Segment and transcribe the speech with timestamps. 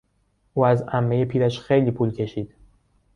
[0.53, 2.53] او از عمهی پیرش خیلی پول کشید.